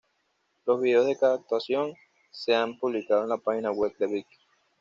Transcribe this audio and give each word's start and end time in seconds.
Los 0.65 0.81
videos 0.81 1.05
de 1.05 1.15
cada 1.15 1.35
actuación 1.35 1.93
se 2.31 2.55
han 2.55 2.79
publicado 2.79 3.21
en 3.21 3.29
la 3.29 3.37
página 3.37 3.71
web 3.71 3.95
de 3.99 4.07
Beck. 4.07 4.27